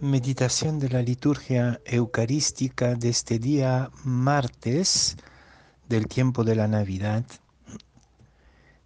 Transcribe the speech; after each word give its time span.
Meditación 0.00 0.78
de 0.78 0.90
la 0.90 1.02
liturgia 1.02 1.80
eucarística 1.84 2.94
de 2.94 3.08
este 3.08 3.40
día 3.40 3.90
martes 4.04 5.16
del 5.88 6.06
tiempo 6.06 6.44
de 6.44 6.54
la 6.54 6.68
Navidad. 6.68 7.24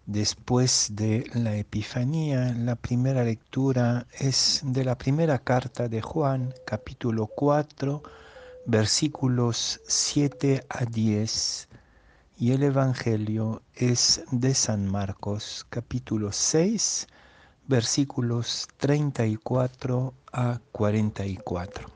Después 0.07 0.87
de 0.93 1.29
la 1.35 1.55
Epifanía, 1.55 2.55
la 2.57 2.75
primera 2.75 3.23
lectura 3.23 4.07
es 4.19 4.61
de 4.65 4.83
la 4.83 4.97
primera 4.97 5.37
carta 5.37 5.87
de 5.87 6.01
Juan, 6.01 6.51
capítulo 6.65 7.27
4, 7.27 8.01
versículos 8.65 9.81
7 9.87 10.65
a 10.67 10.85
10. 10.85 11.69
Y 12.39 12.53
el 12.53 12.63
Evangelio 12.63 13.61
es 13.75 14.23
de 14.31 14.55
San 14.55 14.87
Marcos, 14.87 15.67
capítulo 15.69 16.31
6, 16.31 16.31
versículos 16.31 17.22
34 17.67 20.13
a 20.33 20.59
44. 20.71 21.89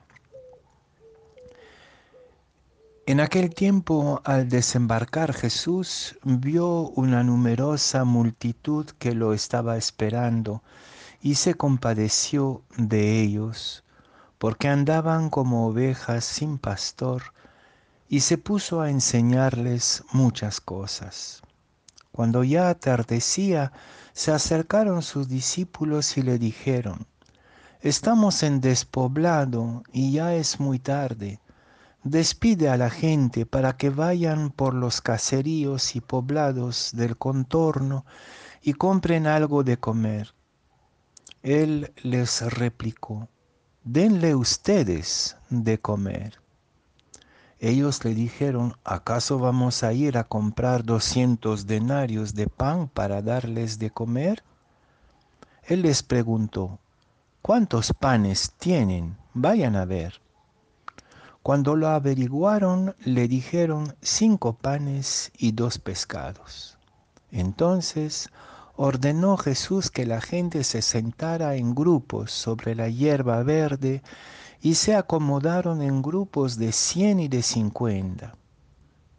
En 3.06 3.20
aquel 3.20 3.54
tiempo, 3.54 4.22
al 4.24 4.50
desembarcar 4.50 5.34
Jesús, 5.34 6.18
vio 6.24 6.90
una 6.90 7.24
numerosa 7.24 8.06
multitud 8.06 8.86
que 9.00 9.14
lo 9.14 9.34
estaba 9.34 9.78
esperando 9.78 10.64
y 11.22 11.36
se 11.36 11.54
compadeció 11.56 12.62
de 12.78 13.22
ellos, 13.22 13.84
porque 14.38 14.70
andaban 14.70 15.30
como 15.30 15.68
ovejas 15.68 16.26
sin 16.26 16.58
pastor, 16.58 17.34
y 18.10 18.22
se 18.22 18.38
puso 18.38 18.80
a 18.82 18.90
enseñarles 18.90 20.04
muchas 20.12 20.62
cosas. 20.62 21.42
Cuando 22.18 22.44
ya 22.44 22.70
atardecía, 22.70 23.72
se 24.12 24.32
acercaron 24.32 25.04
sus 25.04 25.30
discípulos 25.30 26.18
y 26.18 26.24
le 26.24 26.40
dijeron, 26.40 27.06
Estamos 27.82 28.42
en 28.42 28.60
despoblado 28.60 29.84
y 29.94 30.14
ya 30.14 30.34
es 30.34 30.60
muy 30.60 30.80
tarde. 30.80 31.40
Despide 32.04 32.70
a 32.70 32.78
la 32.78 32.90
gente 32.90 33.46
para 33.46 33.78
que 33.78 33.92
vayan 33.92 34.50
por 34.50 34.74
los 34.74 35.00
caseríos 35.00 35.96
y 35.96 36.02
poblados 36.02 36.90
del 36.96 37.18
contorno 37.18 38.04
y 38.64 38.74
compren 38.74 39.28
algo 39.28 39.64
de 39.64 39.78
comer. 39.78 40.34
Él 41.44 41.94
les 42.02 42.42
replicó, 42.52 43.30
denle 43.84 44.34
ustedes 44.34 45.38
de 45.52 45.80
comer. 45.80 46.47
Ellos 47.60 48.06
le 48.06 48.14
dijeron, 48.14 48.76
¿acaso 48.84 49.40
vamos 49.40 49.84
a 49.84 49.92
ir 49.92 50.18
a 50.18 50.26
comprar 50.26 50.84
doscientos 50.84 51.66
denarios 51.66 52.36
de 52.36 52.48
pan 52.48 52.88
para 52.88 53.22
darles 53.22 53.80
de 53.80 53.90
comer? 53.90 54.44
Él 55.64 55.82
les 55.82 56.04
preguntó, 56.04 56.80
¿cuántos 57.42 57.94
panes 57.94 58.54
tienen? 58.60 59.18
Vayan 59.34 59.76
a 59.76 59.86
ver. 59.86 60.22
Cuando 61.42 61.76
lo 61.76 61.88
averiguaron, 61.88 62.96
le 63.00 63.28
dijeron 63.28 63.96
cinco 64.02 64.54
panes 64.54 65.32
y 65.38 65.54
dos 65.54 65.80
pescados. 65.80 66.78
Entonces 67.32 68.30
ordenó 68.76 69.36
Jesús 69.38 69.90
que 69.90 70.06
la 70.06 70.22
gente 70.22 70.64
se 70.64 70.82
sentara 70.82 71.56
en 71.56 71.74
grupos 71.74 72.32
sobre 72.32 72.76
la 72.76 72.90
hierba 72.90 73.42
verde 73.44 74.04
y 74.62 74.76
se 74.76 74.96
acomodaron 74.96 75.82
en 75.82 76.02
grupos 76.02 76.58
de 76.58 76.72
cien 76.72 77.20
y 77.20 77.28
de 77.28 77.44
cincuenta. 77.44 78.36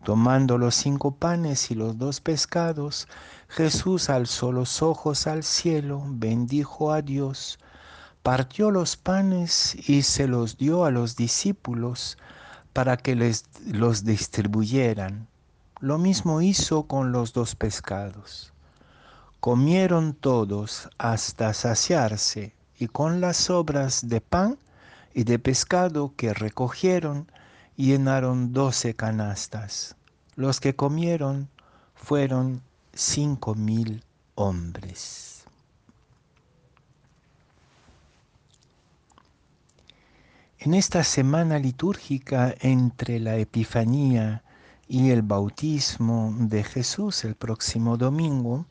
Tomando 0.04 0.58
los 0.58 0.74
cinco 0.74 1.14
panes 1.16 1.70
y 1.70 1.74
los 1.74 1.98
dos 1.98 2.20
pescados, 2.20 3.08
Jesús 3.48 4.10
alzó 4.10 4.52
los 4.52 4.82
ojos 4.82 5.26
al 5.26 5.42
cielo, 5.42 6.02
bendijo 6.06 6.92
a 6.92 7.02
Dios, 7.02 7.58
partió 8.22 8.70
los 8.70 8.96
panes 8.96 9.76
y 9.88 10.02
se 10.02 10.28
los 10.28 10.56
dio 10.56 10.84
a 10.84 10.90
los 10.90 11.16
discípulos 11.16 12.16
para 12.72 12.96
que 12.96 13.16
les 13.16 13.44
los 13.66 14.04
distribuyeran. 14.04 15.26
Lo 15.80 15.98
mismo 15.98 16.40
hizo 16.42 16.84
con 16.84 17.12
los 17.12 17.32
dos 17.32 17.54
pescados. 17.54 18.52
Comieron 19.40 20.14
todos 20.14 20.88
hasta 20.98 21.54
saciarse 21.54 22.54
y 22.78 22.88
con 22.88 23.20
las 23.20 23.36
sobras 23.36 24.08
de 24.08 24.20
pan 24.20 24.58
y 25.14 25.24
de 25.24 25.38
pescado 25.38 26.14
que 26.16 26.34
recogieron 26.34 27.30
llenaron 27.76 28.52
doce 28.52 28.94
canastas. 28.94 29.96
Los 30.34 30.60
que 30.60 30.74
comieron 30.74 31.48
fueron 31.94 32.62
cinco 32.92 33.54
mil 33.54 34.04
hombres. 34.34 35.44
En 40.60 40.74
esta 40.74 41.04
semana 41.04 41.58
litúrgica 41.58 42.52
entre 42.60 43.20
la 43.20 43.36
Epifanía 43.36 44.42
y 44.88 45.10
el 45.10 45.22
bautismo 45.22 46.34
de 46.36 46.64
Jesús 46.64 47.24
el 47.24 47.36
próximo 47.36 47.96
domingo, 47.96 48.66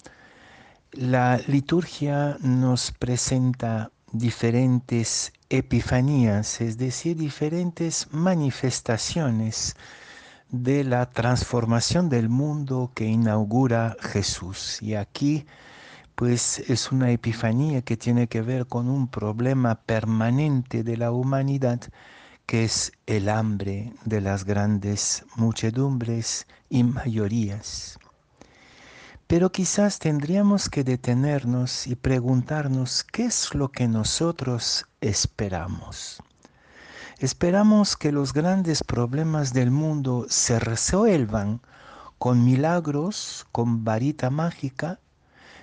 la 0.92 1.38
liturgia 1.48 2.38
nos 2.42 2.92
presenta 2.92 3.92
diferentes 4.12 5.34
epifanías, 5.50 6.62
es 6.62 6.78
decir, 6.78 7.18
diferentes 7.18 8.08
manifestaciones 8.12 9.76
de 10.50 10.84
la 10.84 11.10
transformación 11.10 12.10
del 12.10 12.30
mundo 12.30 12.92
que 12.96 13.06
inaugura 13.06 13.98
Jesús. 14.00 14.82
Y 14.82 14.96
aquí 14.96 15.46
pues 16.16 16.60
es 16.68 16.92
una 16.92 17.12
epifanía 17.12 17.84
que 17.84 17.96
tiene 17.96 18.28
que 18.28 18.42
ver 18.42 18.66
con 18.66 18.90
un 18.90 19.08
problema 19.08 19.76
permanente 19.76 20.84
de 20.84 20.98
la 20.98 21.12
humanidad 21.12 21.82
que 22.48 22.64
es 22.64 22.94
el 23.06 23.30
hambre 23.30 23.94
de 24.06 24.22
las 24.22 24.46
grandes 24.46 25.26
muchedumbres 25.36 26.48
y 26.70 26.84
mayorías. 26.84 28.00
Pero 29.28 29.52
quizás 29.52 30.00
tendríamos 30.00 30.70
que 30.70 30.86
detenernos 30.86 31.86
y 31.86 31.96
preguntarnos 31.96 33.04
qué 33.04 33.26
es 33.26 33.54
lo 33.54 33.70
que 33.74 33.90
nosotros 33.90 34.86
esperamos. 35.02 36.24
Esperamos 37.20 37.98
que 37.98 38.14
los 38.14 38.32
grandes 38.32 38.84
problemas 38.84 39.52
del 39.52 39.70
mundo 39.70 40.28
se 40.30 40.60
resuelvan 40.60 41.60
con 42.18 42.46
milagros, 42.46 43.46
con 43.52 43.84
varita 43.84 44.30
mágica. 44.30 45.00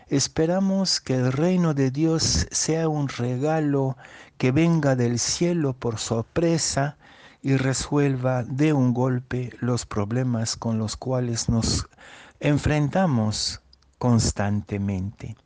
Esperamos 0.09 1.01
que 1.01 1.15
el 1.15 1.33
reino 1.33 1.73
de 1.73 1.91
Dios 1.91 2.47
sea 2.51 2.89
un 2.91 3.09
regalo 3.09 3.97
que 4.37 4.53
venga 4.53 4.95
del 4.95 5.19
cielo 5.19 5.73
por 5.73 5.99
sorpresa 5.99 6.99
y 7.41 7.57
resuelva 7.57 8.43
de 8.43 8.75
un 8.75 8.93
golpe 8.93 9.57
los 9.61 9.87
problemas 9.87 10.57
con 10.57 10.79
los 10.79 10.97
cuales 10.97 11.49
nos 11.49 11.87
enfrentamos 12.41 13.61
constantemente. 13.99 15.37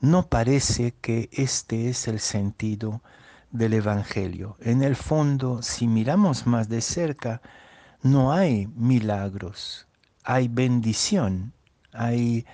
No 0.00 0.28
parece 0.28 0.94
que 1.00 1.28
este 1.32 1.88
es 1.88 2.08
el 2.08 2.20
sentido 2.20 3.02
del 3.50 3.74
Evangelio. 3.74 4.56
En 4.60 4.82
el 4.82 4.96
fondo, 4.96 5.62
si 5.62 5.86
miramos 5.86 6.46
más 6.46 6.68
de 6.68 6.80
cerca, 6.80 7.42
no 8.02 8.32
hay 8.32 8.66
milagros, 8.68 9.86
hay 10.24 10.48
bendición, 10.48 11.52
hay 11.92 12.46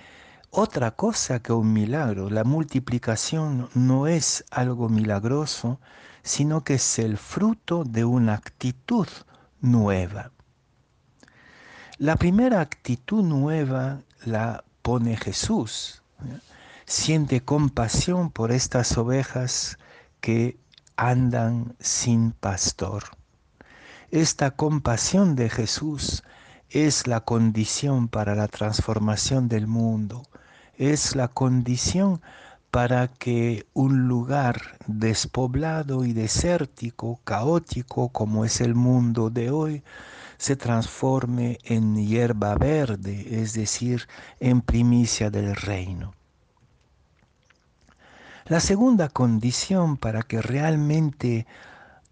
otra 0.49 0.91
cosa 0.91 1.39
que 1.39 1.53
un 1.53 1.71
milagro. 1.71 2.29
La 2.29 2.43
multiplicación 2.43 3.69
no 3.75 4.07
es 4.07 4.43
algo 4.51 4.89
milagroso, 4.89 5.79
sino 6.23 6.63
que 6.63 6.75
es 6.75 6.99
el 6.99 7.17
fruto 7.17 7.83
de 7.83 8.03
una 8.03 8.33
actitud 8.33 9.07
nueva. 9.61 10.31
La 11.99 12.15
primera 12.15 12.61
actitud 12.61 13.23
nueva 13.23 14.01
la 14.23 14.63
pone 14.83 15.17
Jesús. 15.17 16.03
Siente 16.85 17.41
compasión 17.41 18.29
por 18.29 18.51
estas 18.51 18.95
ovejas 18.99 19.79
que 20.21 20.59
andan 20.95 21.75
sin 21.79 22.33
pastor. 22.33 23.03
Esta 24.11 24.51
compasión 24.51 25.35
de 25.35 25.49
Jesús 25.49 26.23
es 26.69 27.07
la 27.07 27.21
condición 27.21 28.09
para 28.09 28.35
la 28.35 28.47
transformación 28.47 29.47
del 29.47 29.65
mundo, 29.65 30.27
es 30.75 31.15
la 31.15 31.29
condición 31.29 32.21
para 32.71 33.07
que 33.07 33.65
un 33.73 34.07
lugar 34.07 34.77
despoblado 34.87 36.05
y 36.05 36.13
desértico, 36.13 37.19
caótico 37.23 38.09
como 38.09 38.45
es 38.45 38.61
el 38.61 38.75
mundo 38.75 39.29
de 39.29 39.49
hoy, 39.51 39.83
se 40.37 40.55
transforme 40.55 41.57
en 41.63 41.95
hierba 41.95 42.55
verde, 42.55 43.41
es 43.41 43.53
decir, 43.53 44.07
en 44.39 44.61
primicia 44.61 45.29
del 45.29 45.55
reino. 45.55 46.13
La 48.45 48.59
segunda 48.59 49.09
condición 49.09 49.97
para 49.97 50.21
que 50.21 50.41
realmente 50.41 51.47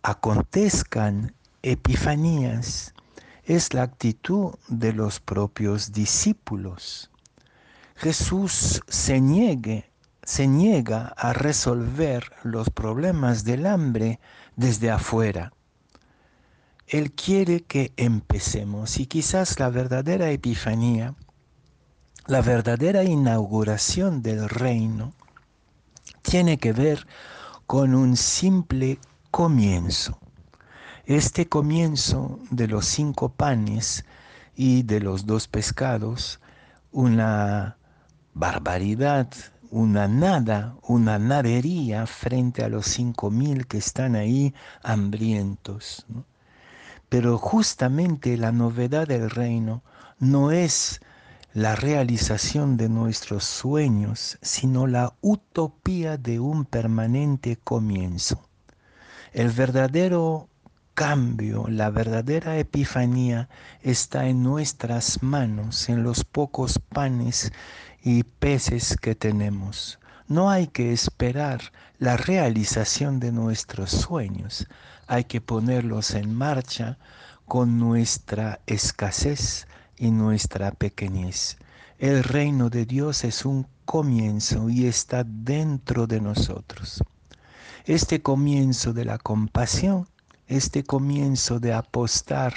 acontezcan 0.02 1.34
epifanías 1.62 2.94
es 3.46 3.74
la 3.74 3.84
actitud 3.84 4.56
de 4.68 4.92
los 4.92 5.20
propios 5.20 5.94
discípulos. 5.94 7.12
Jesús 7.96 8.82
se 8.88 9.22
niegue, 9.22 9.90
se 10.26 10.48
niega 10.48 11.14
a 11.16 11.34
resolver 11.34 12.32
los 12.44 12.70
problemas 12.72 13.46
del 13.46 13.68
hambre 13.68 14.20
desde 14.56 14.90
afuera. 14.92 15.54
Él 16.88 17.12
quiere 17.14 17.62
que 17.62 17.94
empecemos 17.96 19.00
y 19.00 19.06
quizás 19.06 19.60
la 19.60 19.70
verdadera 19.70 20.32
epifanía, 20.32 21.16
la 22.26 22.42
verdadera 22.42 23.04
inauguración 23.04 24.24
del 24.24 24.50
reino, 24.50 25.14
tiene 26.24 26.58
que 26.58 26.74
ver 26.74 27.06
con 27.68 27.94
un 27.94 28.18
simple 28.18 29.00
comienzo. 29.30 30.20
Este 31.06 31.48
comienzo 31.48 32.40
de 32.50 32.68
los 32.68 32.88
cinco 32.88 33.30
panes 33.30 34.06
y 34.56 34.82
de 34.84 35.02
los 35.02 35.28
dos 35.28 35.48
pescados, 35.48 36.40
una 36.92 37.78
barbaridad, 38.34 39.28
una 39.76 40.08
nada, 40.08 40.78
una 40.84 41.20
nadería 41.20 42.08
frente 42.08 42.64
a 42.64 42.70
los 42.70 42.86
cinco 42.86 43.30
mil 43.30 43.68
que 43.68 43.78
están 43.78 44.16
ahí 44.16 44.54
hambrientos. 44.82 46.06
Pero 47.10 47.38
justamente 47.38 48.38
la 48.38 48.54
novedad 48.54 49.06
del 49.06 49.30
reino 49.30 49.84
no 50.18 50.52
es 50.52 51.02
la 51.52 51.76
realización 51.76 52.78
de 52.78 52.88
nuestros 52.88 53.44
sueños, 53.44 54.38
sino 54.42 54.88
la 54.88 55.14
utopía 55.20 56.16
de 56.16 56.40
un 56.40 56.64
permanente 56.64 57.58
comienzo. 57.58 58.48
El 59.34 59.52
verdadero 59.52 60.48
cambio, 60.94 61.66
la 61.68 61.90
verdadera 61.90 62.58
epifanía 62.58 63.50
está 63.82 64.28
en 64.28 64.42
nuestras 64.42 65.22
manos, 65.22 65.90
en 65.90 66.04
los 66.04 66.24
pocos 66.24 66.80
panes 66.80 67.52
y 68.06 68.24
peces 68.24 68.96
que 68.96 69.16
tenemos. 69.16 70.00
No 70.30 70.50
hay 70.50 70.68
que 70.68 70.94
esperar 70.94 71.74
la 72.00 72.16
realización 72.16 73.20
de 73.20 73.34
nuestros 73.34 73.92
sueños, 73.92 74.66
hay 75.08 75.26
que 75.26 75.42
ponerlos 75.42 76.12
en 76.12 76.34
marcha 76.34 76.98
con 77.46 77.78
nuestra 77.78 78.62
escasez 78.66 79.68
y 79.98 80.12
nuestra 80.12 80.72
pequeñez. 80.72 81.58
El 82.00 82.24
reino 82.24 82.70
de 82.70 82.86
Dios 82.86 83.26
es 83.26 83.44
un 83.44 83.68
comienzo 83.84 84.70
y 84.70 84.86
está 84.86 85.26
dentro 85.26 86.08
de 86.08 86.22
nosotros. 86.22 87.04
Este 87.86 88.22
comienzo 88.22 88.94
de 88.94 89.04
la 89.04 89.18
compasión 89.18 90.08
este 90.48 90.84
comienzo 90.84 91.60
de 91.60 91.74
apostar 91.74 92.54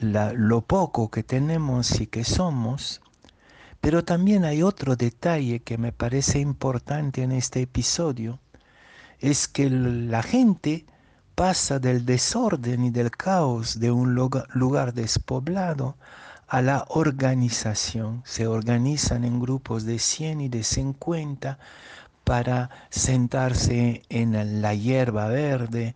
lo 0.00 0.62
poco 0.62 1.10
que 1.10 1.22
tenemos 1.22 2.00
y 2.00 2.06
que 2.06 2.24
somos, 2.24 3.00
pero 3.84 4.02
también 4.02 4.46
hay 4.46 4.62
otro 4.62 4.96
detalle 4.96 5.60
que 5.60 5.76
me 5.76 5.92
parece 5.92 6.38
importante 6.38 7.22
en 7.22 7.32
este 7.32 7.60
episodio, 7.60 8.40
es 9.20 9.46
que 9.46 9.68
la 9.68 10.22
gente 10.22 10.86
pasa 11.34 11.78
del 11.78 12.06
desorden 12.06 12.82
y 12.86 12.90
del 12.90 13.10
caos 13.10 13.78
de 13.80 13.90
un 13.90 14.14
lugar 14.14 14.94
despoblado 14.94 15.98
a 16.48 16.62
la 16.62 16.86
organización. 16.88 18.22
Se 18.24 18.46
organizan 18.46 19.22
en 19.22 19.38
grupos 19.38 19.84
de 19.84 19.98
100 19.98 20.40
y 20.40 20.48
de 20.48 20.64
50 20.64 21.58
para 22.24 22.70
sentarse 22.88 24.00
en 24.08 24.62
la 24.62 24.72
hierba 24.72 25.26
verde, 25.26 25.94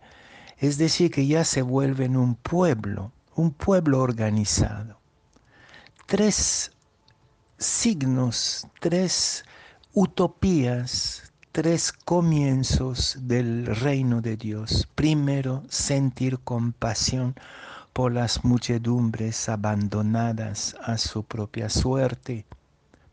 es 0.59 0.77
decir, 0.77 1.09
que 1.09 1.25
ya 1.25 1.43
se 1.43 1.63
vuelven 1.63 2.17
un 2.17 2.35
pueblo, 2.35 3.11
un 3.33 3.49
pueblo 3.49 3.99
organizado. 3.99 4.99
Tres 6.05 6.71
signos, 7.59 8.65
tres 8.79 9.43
utopías, 9.93 11.33
tres 11.51 11.91
comienzos 11.91 13.17
del 13.19 13.65
reino 13.65 14.21
de 14.21 14.37
Dios. 14.37 14.87
Primero, 14.95 15.63
sentir 15.67 16.39
compasión 16.39 17.35
por 17.91 18.13
las 18.13 18.45
muchedumbres 18.45 19.49
abandonadas 19.49 20.77
a 20.81 20.97
su 20.97 21.23
propia 21.23 21.69
suerte, 21.69 22.45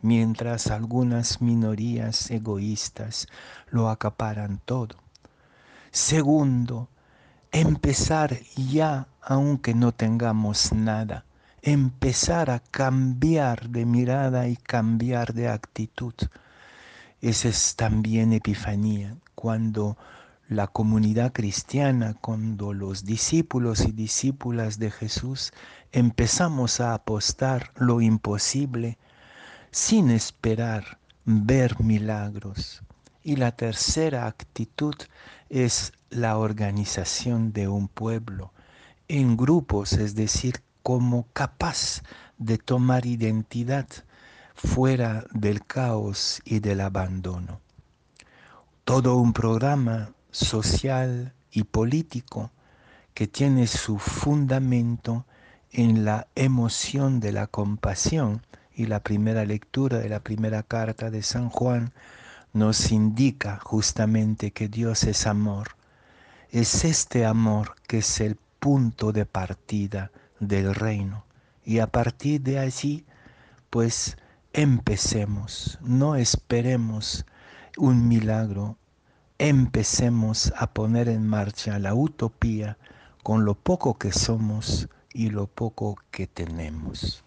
mientras 0.01 0.69
algunas 0.69 1.41
minorías 1.43 2.31
egoístas 2.31 3.27
lo 3.69 3.91
acaparan 3.91 4.61
todo. 4.65 4.95
Segundo, 5.91 6.89
empezar 7.51 8.39
ya, 8.55 9.09
aunque 9.23 9.75
no 9.75 9.91
tengamos 9.91 10.73
nada, 10.73 11.25
empezar 11.67 12.49
a 12.51 12.61
cambiar 12.61 13.71
de 13.71 13.85
mirada 13.87 14.47
y 14.47 14.55
cambiar 14.55 15.35
de 15.35 15.49
actitud. 15.49 16.15
Esa 17.21 17.49
es 17.49 17.75
también 17.75 18.33
Epifanía, 18.33 19.17
cuando 19.35 19.99
la 20.49 20.69
comunidad 20.69 21.33
cristiana, 21.33 22.15
cuando 22.21 22.73
los 22.73 23.05
discípulos 23.05 23.81
y 23.81 23.91
discípulas 23.91 24.79
de 24.79 24.93
Jesús 24.93 25.53
empezamos 25.91 26.79
a 26.79 26.95
apostar 26.95 27.73
lo 27.75 28.01
imposible 28.01 28.97
sin 29.73 30.13
esperar 30.13 30.99
ver 31.25 31.81
milagros. 31.83 32.85
Y 33.25 33.35
la 33.35 33.51
tercera 33.51 34.29
actitud 34.29 34.95
es 35.49 35.93
la 36.11 36.39
organización 36.39 37.53
de 37.53 37.67
un 37.67 37.89
pueblo 37.89 38.53
en 39.09 39.37
grupos, 39.37 39.95
es 39.95 40.15
decir, 40.15 40.63
como 40.87 41.27
capaz 41.33 42.05
de 42.39 42.59
tomar 42.59 43.07
identidad 43.07 43.89
fuera 44.55 45.27
del 45.33 45.67
caos 45.67 46.41
y 46.45 46.61
del 46.61 46.81
abandono. 46.81 47.61
Todo 48.85 49.17
un 49.17 49.33
programa 49.33 50.13
social 50.31 51.35
y 51.51 51.65
político 51.65 52.53
que 53.15 53.27
tiene 53.27 53.67
su 53.67 53.99
fundamento 53.99 55.27
en 55.73 56.05
la 56.05 56.29
emoción 56.37 57.19
de 57.19 57.33
la 57.33 57.49
compasión 57.49 58.47
y 58.73 58.87
la 58.87 59.01
primera 59.01 59.45
lectura 59.45 59.99
de 59.99 60.09
la 60.09 60.21
primera 60.21 60.63
carta 60.63 61.11
de 61.11 61.25
San 61.25 61.51
Juan 61.51 61.95
nos 62.53 62.93
indica 62.93 63.59
justamente 63.61 64.53
que 64.53 64.69
Dios 64.69 65.03
es 65.03 65.27
amor. 65.27 65.71
Es 66.53 66.85
este 66.85 67.27
amor 67.27 67.75
que 67.89 67.99
es 67.99 68.21
el 68.21 68.37
punto 68.61 69.11
de 69.11 69.27
partida 69.27 70.13
del 70.41 70.75
reino. 70.75 71.25
Y 71.65 71.81
a 71.81 71.87
partir 71.89 72.41
de 72.43 72.59
allí, 72.59 73.05
pues 73.71 74.17
empecemos, 74.53 75.79
no 75.83 76.17
esperemos 76.17 77.27
un 77.77 78.09
milagro, 78.09 78.79
empecemos 79.39 80.53
a 80.57 80.73
poner 80.73 81.09
en 81.09 81.27
marcha 81.27 81.79
la 81.79 81.95
utopía 81.95 82.79
con 83.23 83.45
lo 83.45 83.55
poco 83.55 83.99
que 83.99 84.13
somos 84.13 84.89
y 85.13 85.31
lo 85.31 85.47
poco 85.47 85.97
que 86.11 86.27
tenemos. 86.27 87.26